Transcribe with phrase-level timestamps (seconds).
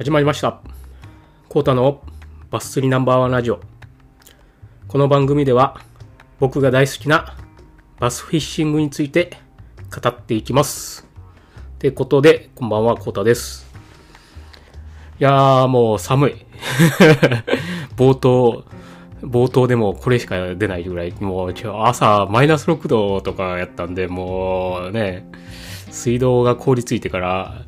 [0.00, 0.62] 始まりました。
[1.50, 2.00] コータの
[2.50, 3.60] バス釣りナンバーワンラジオ。
[4.88, 5.78] この番組では
[6.38, 7.36] 僕が大好きな
[7.98, 9.36] バスフィッシングについて
[9.94, 11.06] 語っていきます。
[11.74, 13.70] ってことで、こんばんは、コータです。
[15.20, 16.34] いやー、もう寒い。
[17.98, 18.64] 冒頭、
[19.20, 25.30] 冒頭でもこれしか出ないぐらい、もう今日朝マイナス6度とかやったんで、もうね、
[25.90, 27.66] 水道が凍りついてから、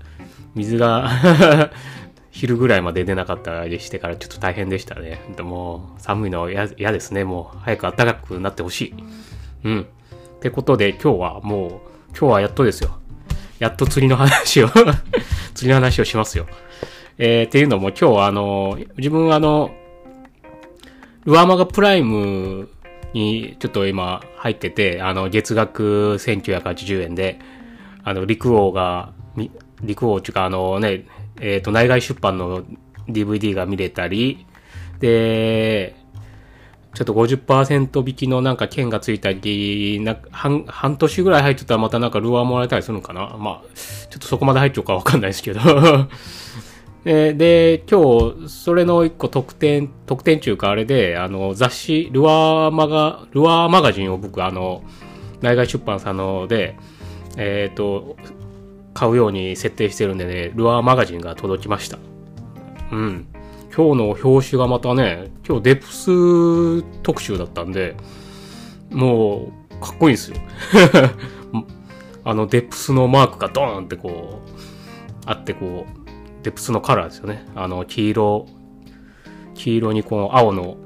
[0.55, 1.10] 水が
[2.32, 5.20] 昼ぐらいまで出なかったりしてからちょっと大変でしたね。
[5.36, 7.24] でも寒いの嫌ですね。
[7.24, 8.95] もう早く暖かくなってほしい。
[9.64, 9.80] うん。
[9.82, 11.70] ってことで今日はもう、
[12.18, 12.98] 今日はやっとですよ。
[13.58, 14.68] やっと釣りの話を
[15.55, 16.46] 釣りの話をしますよ。
[17.18, 19.70] えー、っていうのも今日はあの、自分あの、
[21.27, 22.70] ルアマガプライム
[23.12, 27.38] にちょっと今入ってて、あの、月額1980円で、
[28.02, 29.12] あの、陸王が、
[29.83, 31.05] 陸王っていうかあのね、
[31.41, 32.64] えっ、と、内外出版の
[33.08, 34.47] DVD が見れたり、
[35.00, 35.97] で、
[36.94, 43.36] ちょっと50%引きのなんか券がついたり、な半半年ぐらい入ってたらまたなんかルアーもらえたりするのかな？
[43.38, 45.60] まあ、ちょっとそこまで入っちゃうかわかんないですけど。
[47.05, 54.84] で、 で、今日、それの一個特典、特典中かあれで、あの、雑誌、ルアーマガ、ルアーマガジンを僕、あの、
[55.41, 56.77] 内外出版さんので、
[57.38, 58.16] えっ、と、
[58.94, 61.98] 買うように設定してるんでね、ルアーマガジンが届きました。
[62.92, 63.26] うん。
[63.74, 67.96] 今日の表紙がまたね、今日デプス特集だったんで、
[68.90, 70.36] もう、かっこいいんですよ。
[72.24, 74.50] あの、デプスのマークがドーンってこう、
[75.26, 76.02] あってこう、
[76.42, 77.46] デプスのカラーですよね。
[77.54, 78.46] あの、黄色、
[79.54, 80.76] 黄色にこの青の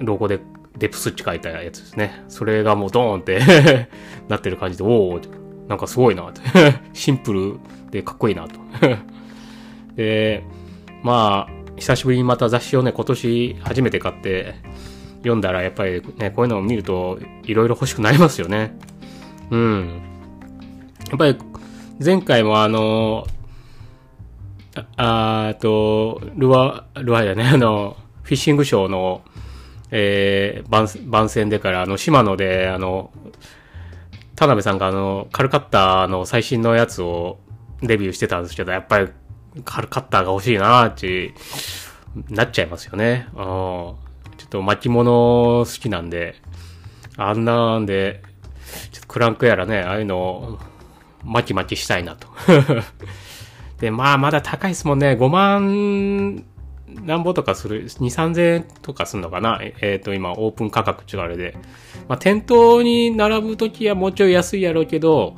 [0.00, 0.40] ロゴで
[0.76, 2.24] デプスって書いたやつですね。
[2.28, 3.88] それがもうドーンって
[4.28, 5.20] なってる感じで、おお
[5.68, 6.40] なんかすごいなって。
[6.92, 7.58] シンプル
[7.90, 8.58] でかっこいいなと。
[9.96, 10.42] で、
[11.02, 14.54] まあ、久しぶりにまた雑誌をね、今年初めて買って
[15.18, 18.76] 読んだら、やっぱりね、こういうのを見ると、いろいろ欲しくなりますよね。
[19.50, 20.02] うん。
[21.08, 21.36] やっぱり、
[22.04, 23.26] 前回もあの、
[24.96, 29.22] ああと、ルア、ルアーやね、あの、フィッシングショーの、
[29.90, 33.12] えー、番、番宣でから、あの、島野で、あの、
[34.36, 37.38] 田辺さんがあの、カルカッターの最新のやつを
[37.82, 39.08] レビューしてたんですけど、やっぱり、
[39.64, 41.34] カルカッターが欲しいなーって、
[42.30, 43.28] なっちゃいますよね。
[43.34, 43.36] うん。
[43.36, 43.96] ちょ
[44.44, 46.36] っと巻物好きなんで、
[47.16, 48.22] あんなんで、
[48.92, 50.58] ちょっとクランクやらね、ああいうのを
[51.24, 52.28] 巻き巻きしたいなと。
[53.78, 55.12] で、まあ、まだ高いですもんね。
[55.12, 56.44] 5万、
[57.02, 59.60] なんぼとかする、2、3000円とかすんのかな？
[59.62, 61.56] えっ、ー、と、今、オープン価格っていうあれで。
[62.08, 65.34] まあ、店頭に並ぶときはもうちょい安いやろうけど、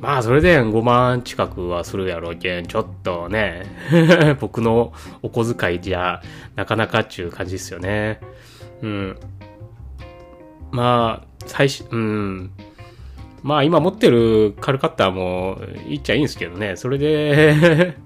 [0.00, 3.66] まあ、それで5万近くはするやろうけん、ちょっとね、
[4.40, 6.22] 僕のお小遣いじゃ、
[6.56, 8.20] なかなかっちゅう感じですよね。
[8.82, 9.16] うん。
[10.70, 12.50] まあ、最初、うん。
[13.42, 16.76] まあ、今持ってるカルカッターもいっちゃいいんですけどね。
[16.76, 17.96] それで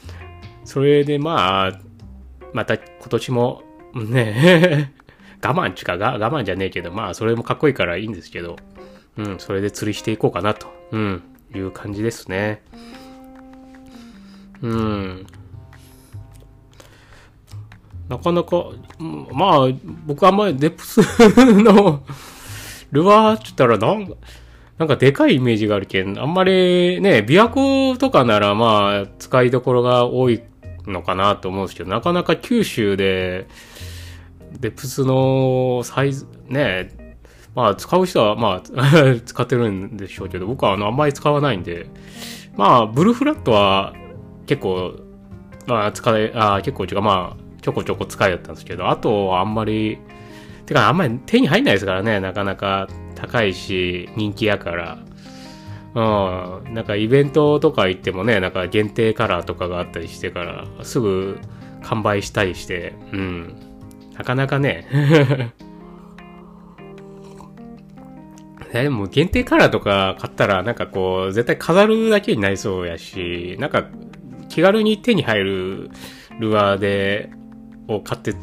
[0.64, 1.80] それでまあ、
[2.52, 3.62] また今年も、
[3.94, 4.92] ね、
[5.44, 8.56] 我慢ちかが、我慢じゃねえけど、まあ、それもかっこいいからいいんですけど、
[9.16, 11.22] うん、それで釣りしていこうかなと、うん、
[11.54, 12.62] いう感じですね。
[14.62, 15.26] うん。
[18.08, 18.64] なかなか、
[19.32, 19.68] まあ、
[20.06, 21.00] 僕あんまりデプス
[21.62, 22.02] の
[22.90, 24.14] ルアーって言ったらなんか、
[24.78, 30.40] なんかでかいイメージがあるけん、あんまりね、琵琶湖とかならまあ、使いどころが多い
[30.88, 33.46] のかなと思うんですけど、なかなか九州で、
[34.60, 37.16] デプスのサイズ、ね、
[37.54, 38.62] まあ使う人はまあ
[39.24, 41.86] 使ってるんでしょうけど、僕はあのあんまり使わないんで、
[42.56, 43.94] まあブルーフラットは
[44.46, 44.94] 結構、
[45.66, 49.98] まあ使え、あ結構違う、まあちょこちょこ使えたんですけど、あとはあんまり、
[50.66, 54.98] てかあんまり手に入んないですからね、なかなか高いし、人気やから。
[55.94, 61.38] うん、なんかイベントとか行ってもね、なんか限定カラーとかがあったりしてから、すぐ
[61.82, 63.54] 完売したりして、うん。
[64.16, 65.52] なかなかね。
[68.72, 73.86] でも限定カラーとか買ったらなんかこう絶対飾るだけになりそうやし、なんか
[74.48, 75.90] 気軽に手に入る
[76.38, 77.30] ルアーで、
[77.88, 78.34] を買って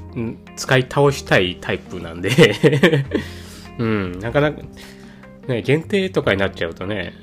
[0.56, 2.32] 使い倒したいタイプなんで
[3.78, 4.62] うん、なかなか、
[5.48, 7.14] ね、限定とかになっちゃうとね、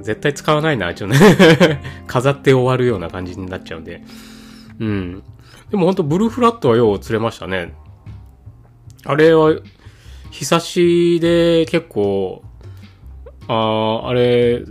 [0.00, 4.02] 絶対使わないな、ちょっとね 飾って終わるような感じになっちゃうんで。
[4.78, 5.22] うん。
[5.70, 7.74] でもほんとブルーフラットはよう釣れましたね。
[9.04, 9.54] あれは、
[10.30, 12.42] 日差しで結構、
[13.48, 13.54] あ
[14.04, 14.64] あ、あれ、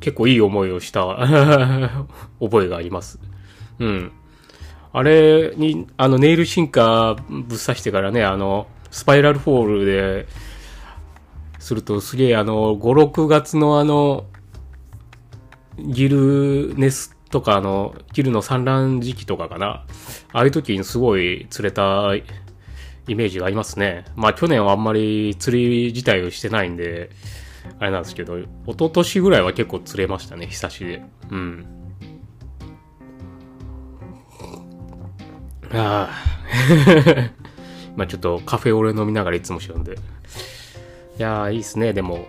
[0.00, 1.06] 結構いい思いをした
[2.40, 3.18] 覚えがあります。
[3.78, 4.12] うん。
[4.92, 10.26] あれに、あの、ネイルシンカーぶっ刺してからね、あの、スパイラルフォールで、
[11.66, 14.26] するとすげえあの、5、6月のあの、
[15.76, 19.84] ギルネスとかあの、ギルの産卵時期とかかな。
[20.32, 22.14] ああいう時にすごい釣れた
[23.08, 24.04] イメージがありますね。
[24.14, 27.10] まあ去年はあんまり釣り自体をしてないんで、
[27.80, 31.02] あれなんですけど、一昨年ぐらいは結構釣れましたね、久しで。
[31.32, 31.66] うん。
[35.72, 36.10] ああ。
[37.96, 39.98] まあちょっとカフェオレ飲みながらいつもしようんで。
[41.18, 42.26] いやー、いいっすね、でも。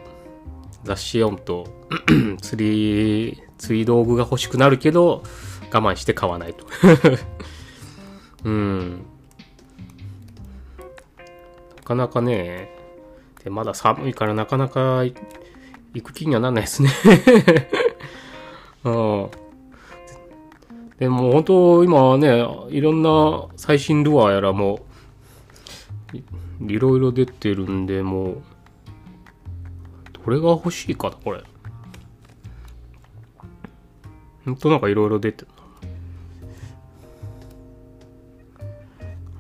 [0.84, 1.68] 雑誌読むと、
[2.42, 5.24] 釣り、釣り道具が欲しくなるけど、
[5.74, 6.66] 我慢して買わないと。
[8.45, 9.06] うん。
[11.75, 12.74] なかなかね、
[13.44, 15.13] で、まだ寒いからなかなか行
[16.01, 16.89] く気にはなんないですね
[18.86, 19.30] うん。
[21.00, 24.86] でも本当今ね、いろんな最新ルアーやらも
[26.66, 28.42] いろいろ出てるんで、もう、
[30.27, 31.41] これが欲しいかな、これ。
[34.44, 35.47] ほんとなんかいろいろ出てる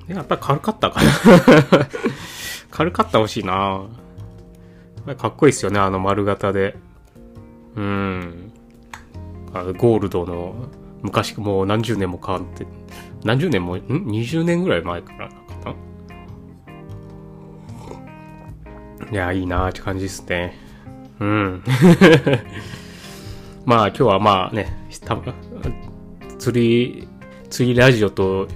[0.07, 1.11] やっぱり軽かったかな
[2.71, 3.81] 軽かった欲しいな
[5.17, 6.77] かっこいいっすよね、あの丸型で。
[7.75, 8.53] うん。
[9.53, 10.69] あゴールドの、
[11.01, 12.65] 昔もう何十年も変わって、
[13.25, 15.35] 何十年も、ん ?20 年ぐらい前からな
[19.11, 20.66] いや、いいなーって感じですね。
[21.19, 21.63] うん。
[23.65, 24.87] まあ今日はまあね、
[26.39, 27.07] 釣り、
[27.49, 28.47] 釣りラジオと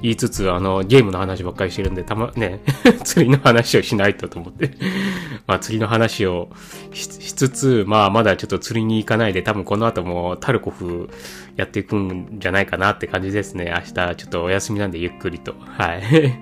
[0.00, 2.60] 言いつつ、あの、ゲームの話ばっかりしてるんで、たま、ね、
[3.04, 4.70] 釣りの話をしないとと思って
[5.46, 6.50] まあ釣りの話を
[6.92, 11.08] しつつ、まあまだちょっと釣りに行かないで、多分この後もタルコフ
[11.56, 13.72] やっていくんじゃないかなって感じですね。
[13.74, 15.54] 明日ちょっとお休みなんでゆっくりと。
[15.58, 16.38] はい。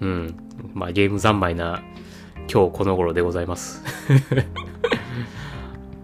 [0.00, 0.34] うん。
[0.74, 1.82] まあゲーム三昧な
[2.52, 3.82] 今日この頃でございます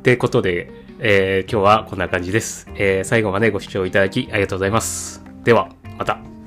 [0.02, 0.68] ってことで、
[0.98, 2.66] えー、今日はこんな感じです。
[2.74, 5.22] えー、最後までご視聴いただきありがとうございます。
[5.44, 6.41] では、また。